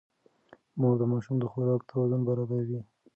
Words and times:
مور 0.79 0.95
د 0.99 1.03
ماشوم 1.11 1.35
د 1.39 1.45
خوراک 1.51 1.81
توازن 1.89 2.21
برابروي. 2.29 2.79